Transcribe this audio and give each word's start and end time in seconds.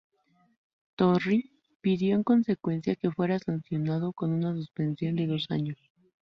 Torri 0.95 1.51
pidió 1.79 2.15
en 2.15 2.23
consecuencia 2.23 2.95
que 2.95 3.11
fuera 3.11 3.37
sancionado 3.37 4.13
con 4.13 4.31
una 4.33 4.51
suspensión 4.55 5.15
de 5.15 5.27
dos 5.27 5.45
años. 5.51 5.77